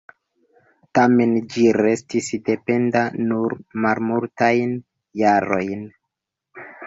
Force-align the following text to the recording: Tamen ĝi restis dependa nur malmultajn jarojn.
Tamen 0.99 1.33
ĝi 1.55 1.65
restis 1.77 2.29
dependa 2.47 3.03
nur 3.25 3.55
malmultajn 3.85 4.73
jarojn. 5.25 5.85